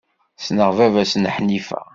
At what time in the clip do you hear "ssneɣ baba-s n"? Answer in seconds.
0.41-1.29